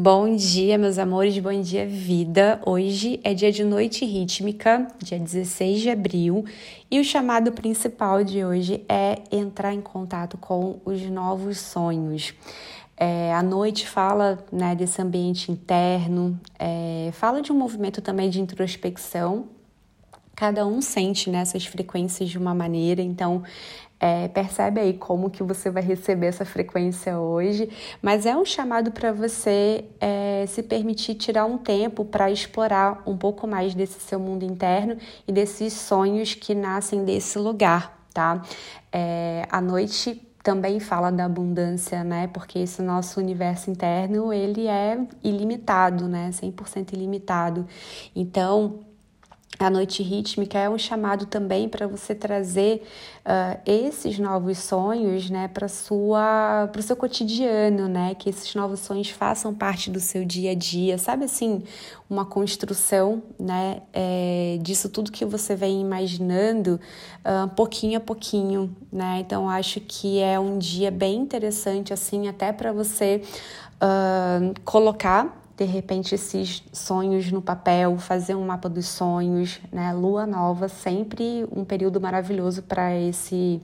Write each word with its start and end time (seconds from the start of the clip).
Bom 0.00 0.36
dia, 0.36 0.78
meus 0.78 0.96
amores, 0.96 1.36
bom 1.40 1.60
dia, 1.60 1.84
vida. 1.84 2.60
Hoje 2.64 3.18
é 3.24 3.34
dia 3.34 3.50
de 3.50 3.64
noite 3.64 4.04
rítmica, 4.04 4.86
dia 5.02 5.18
16 5.18 5.80
de 5.80 5.90
abril, 5.90 6.44
e 6.88 7.00
o 7.00 7.04
chamado 7.04 7.50
principal 7.50 8.22
de 8.22 8.44
hoje 8.44 8.84
é 8.88 9.20
entrar 9.32 9.74
em 9.74 9.80
contato 9.80 10.38
com 10.38 10.78
os 10.84 11.02
novos 11.02 11.58
sonhos. 11.58 12.32
É, 12.96 13.34
a 13.34 13.42
noite 13.42 13.88
fala 13.88 14.38
né, 14.52 14.72
desse 14.76 15.02
ambiente 15.02 15.50
interno, 15.50 16.38
é, 16.60 17.10
fala 17.14 17.42
de 17.42 17.50
um 17.50 17.56
movimento 17.56 18.00
também 18.00 18.30
de 18.30 18.40
introspecção. 18.40 19.48
Cada 20.36 20.64
um 20.64 20.80
sente 20.80 21.28
nessas 21.28 21.64
né, 21.64 21.70
frequências 21.72 22.30
de 22.30 22.38
uma 22.38 22.54
maneira, 22.54 23.02
então 23.02 23.42
é, 24.00 24.28
percebe 24.28 24.80
aí 24.80 24.94
como 24.94 25.30
que 25.30 25.42
você 25.42 25.70
vai 25.70 25.82
receber 25.82 26.26
essa 26.26 26.44
frequência 26.44 27.18
hoje, 27.18 27.68
mas 28.00 28.26
é 28.26 28.36
um 28.36 28.44
chamado 28.44 28.92
para 28.92 29.12
você 29.12 29.84
é, 30.00 30.44
se 30.46 30.62
permitir 30.62 31.14
tirar 31.14 31.46
um 31.46 31.58
tempo 31.58 32.04
para 32.04 32.30
explorar 32.30 33.02
um 33.06 33.16
pouco 33.16 33.46
mais 33.46 33.74
desse 33.74 34.00
seu 34.00 34.20
mundo 34.20 34.44
interno 34.44 34.96
e 35.26 35.32
desses 35.32 35.72
sonhos 35.72 36.34
que 36.34 36.54
nascem 36.54 37.04
desse 37.04 37.38
lugar, 37.38 38.00
tá? 38.14 38.42
É, 38.92 39.46
a 39.50 39.60
noite 39.60 40.22
também 40.42 40.80
fala 40.80 41.10
da 41.10 41.24
abundância, 41.24 42.02
né? 42.04 42.28
Porque 42.28 42.60
esse 42.60 42.80
nosso 42.80 43.20
universo 43.20 43.70
interno, 43.70 44.32
ele 44.32 44.66
é 44.66 44.98
ilimitado, 45.22 46.08
né? 46.08 46.30
100% 46.32 46.92
ilimitado. 46.94 47.66
Então, 48.14 48.80
a 49.58 49.68
noite 49.68 50.04
rítmica 50.04 50.56
é 50.56 50.70
um 50.70 50.78
chamado 50.78 51.26
também 51.26 51.68
para 51.68 51.86
você 51.88 52.14
trazer 52.14 52.82
uh, 53.26 53.60
esses 53.66 54.16
novos 54.16 54.58
sonhos 54.58 55.28
né, 55.30 55.48
para 55.48 55.66
o 55.66 56.82
seu 56.82 56.96
cotidiano, 56.96 57.88
né? 57.88 58.14
Que 58.14 58.30
esses 58.30 58.54
novos 58.54 58.80
sonhos 58.80 59.10
façam 59.10 59.52
parte 59.52 59.90
do 59.90 59.98
seu 59.98 60.24
dia 60.24 60.52
a 60.52 60.54
dia, 60.54 60.96
sabe 60.96 61.24
assim, 61.24 61.64
uma 62.08 62.24
construção 62.24 63.20
né, 63.38 63.82
é, 63.92 64.58
disso 64.62 64.88
tudo 64.88 65.10
que 65.10 65.24
você 65.24 65.56
vem 65.56 65.80
imaginando 65.80 66.78
uh, 67.24 67.48
pouquinho 67.48 67.98
a 67.98 68.00
pouquinho, 68.00 68.76
né? 68.92 69.18
Então 69.18 69.50
acho 69.50 69.80
que 69.80 70.20
é 70.20 70.38
um 70.38 70.56
dia 70.56 70.90
bem 70.90 71.16
interessante, 71.16 71.92
assim, 71.92 72.28
até 72.28 72.52
para 72.52 72.72
você 72.72 73.22
uh, 73.82 74.54
colocar 74.64 75.47
de 75.58 75.64
repente 75.64 76.14
esses 76.14 76.62
sonhos 76.72 77.32
no 77.32 77.42
papel, 77.42 77.98
fazer 77.98 78.36
um 78.36 78.46
mapa 78.46 78.68
dos 78.68 78.86
sonhos, 78.86 79.58
né? 79.72 79.92
Lua 79.92 80.24
nova, 80.24 80.68
sempre 80.68 81.44
um 81.50 81.64
período 81.64 82.00
maravilhoso 82.00 82.62
para 82.62 82.96
esse 82.96 83.60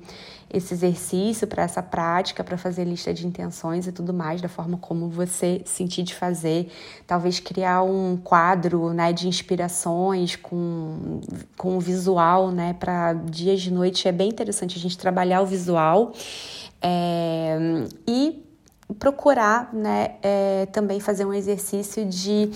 esse 0.53 0.73
exercício, 0.73 1.49
para 1.49 1.65
essa 1.65 1.83
prática, 1.83 2.45
para 2.45 2.57
fazer 2.57 2.85
lista 2.85 3.13
de 3.13 3.27
intenções 3.27 3.89
e 3.89 3.93
tudo 3.93 4.15
mais, 4.15 4.41
da 4.41 4.49
forma 4.49 4.77
como 4.77 5.09
você 5.09 5.63
sentir 5.65 6.05
de 6.05 6.15
fazer. 6.15 6.71
Talvez 7.09 7.41
criar 7.41 7.83
um 7.83 8.17
quadro, 8.17 8.93
né, 8.93 9.13
de 9.13 9.27
inspirações 9.29 10.37
com 10.37 11.21
com 11.57 11.79
visual, 11.79 12.51
né, 12.51 12.73
para 12.75 13.13
dias 13.15 13.61
de 13.63 13.73
noite 13.73 14.09
é 14.09 14.13
bem 14.13 14.31
interessante 14.31 14.77
a 14.79 14.81
gente 14.81 14.99
trabalhar 14.99 15.43
o 15.43 15.47
visual. 15.47 16.13
É, 16.83 17.57
e 18.07 18.45
procurar 18.99 19.73
né, 19.73 20.17
é, 20.23 20.67
também 20.67 21.01
fazer 21.01 21.25
um 21.25 21.33
exercício 21.33 22.05
de 22.05 22.51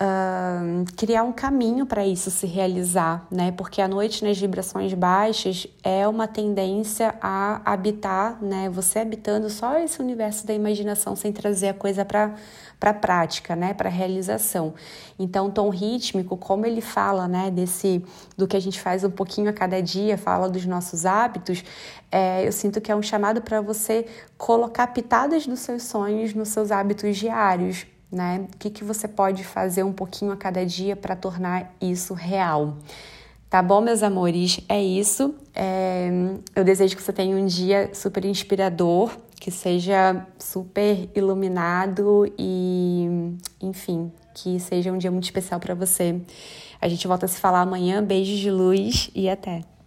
uh, 0.00 0.84
criar 0.96 1.22
um 1.22 1.32
caminho 1.32 1.86
para 1.86 2.06
isso 2.06 2.30
se 2.30 2.46
realizar, 2.46 3.26
né? 3.30 3.52
Porque 3.52 3.80
a 3.80 3.88
noite 3.88 4.24
nas 4.24 4.38
vibrações 4.38 4.92
baixas 4.94 5.66
é 5.82 6.06
uma 6.08 6.26
tendência 6.26 7.14
a 7.20 7.60
habitar, 7.64 8.42
né? 8.42 8.68
Você 8.70 8.98
habitando 8.98 9.48
só 9.50 9.78
esse 9.78 10.00
universo 10.00 10.46
da 10.46 10.54
imaginação 10.54 11.14
sem 11.14 11.32
trazer 11.32 11.68
a 11.68 11.74
coisa 11.74 12.04
para 12.04 12.34
para 12.80 12.94
prática, 12.94 13.54
né, 13.54 13.74
para 13.74 13.90
realização. 13.90 14.72
Então, 15.18 15.48
o 15.48 15.50
tom 15.50 15.68
rítmico, 15.68 16.34
como 16.34 16.64
ele 16.64 16.80
fala, 16.80 17.28
né, 17.28 17.50
desse 17.50 18.02
do 18.38 18.48
que 18.48 18.56
a 18.56 18.60
gente 18.60 18.80
faz 18.80 19.04
um 19.04 19.10
pouquinho 19.10 19.50
a 19.50 19.52
cada 19.52 19.82
dia, 19.82 20.16
fala 20.16 20.48
dos 20.48 20.64
nossos 20.64 21.04
hábitos, 21.04 21.62
é, 22.10 22.46
eu 22.46 22.50
sinto 22.50 22.80
que 22.80 22.90
é 22.90 22.96
um 22.96 23.02
chamado 23.02 23.42
para 23.42 23.60
você 23.60 24.06
colocar 24.38 24.86
pitadas 24.88 25.46
dos 25.46 25.60
seus 25.70 25.84
sonhos 25.84 26.34
nos 26.34 26.48
seus 26.48 26.72
hábitos 26.72 27.16
diários, 27.16 27.86
né? 28.10 28.46
O 28.52 28.58
que, 28.58 28.70
que 28.70 28.82
você 28.82 29.06
pode 29.06 29.44
fazer 29.44 29.84
um 29.84 29.92
pouquinho 29.92 30.32
a 30.32 30.36
cada 30.36 30.66
dia 30.66 30.96
para 30.96 31.14
tornar 31.14 31.72
isso 31.80 32.12
real? 32.12 32.76
Tá 33.48 33.62
bom, 33.62 33.80
meus 33.80 34.02
amores? 34.02 34.60
É 34.68 34.82
isso. 34.82 35.34
É... 35.54 36.10
Eu 36.54 36.64
desejo 36.64 36.96
que 36.96 37.02
você 37.02 37.12
tenha 37.12 37.36
um 37.36 37.46
dia 37.46 37.90
super 37.94 38.24
inspirador, 38.24 39.16
que 39.40 39.50
seja 39.50 40.26
super 40.38 41.08
iluminado 41.14 42.32
e, 42.38 43.36
enfim, 43.60 44.12
que 44.34 44.58
seja 44.58 44.92
um 44.92 44.98
dia 44.98 45.10
muito 45.10 45.24
especial 45.24 45.60
para 45.60 45.74
você. 45.74 46.20
A 46.80 46.88
gente 46.88 47.06
volta 47.06 47.26
a 47.26 47.28
se 47.28 47.38
falar 47.38 47.60
amanhã. 47.60 48.02
Beijos 48.02 48.38
de 48.38 48.50
luz 48.50 49.10
e 49.14 49.28
até! 49.28 49.79